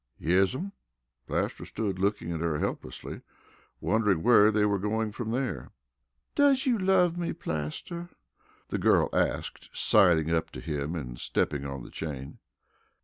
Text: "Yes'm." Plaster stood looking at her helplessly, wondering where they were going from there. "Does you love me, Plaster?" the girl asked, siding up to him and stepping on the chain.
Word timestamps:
"Yes'm." 0.17 0.71
Plaster 1.27 1.63
stood 1.63 1.99
looking 1.99 2.31
at 2.31 2.39
her 2.39 2.57
helplessly, 2.57 3.21
wondering 3.79 4.23
where 4.23 4.49
they 4.51 4.65
were 4.65 4.79
going 4.79 5.11
from 5.11 5.29
there. 5.29 5.69
"Does 6.33 6.65
you 6.65 6.79
love 6.79 7.19
me, 7.19 7.33
Plaster?" 7.33 8.09
the 8.69 8.79
girl 8.79 9.09
asked, 9.13 9.69
siding 9.73 10.31
up 10.31 10.49
to 10.53 10.59
him 10.59 10.95
and 10.95 11.19
stepping 11.19 11.67
on 11.67 11.83
the 11.83 11.91
chain. 11.91 12.39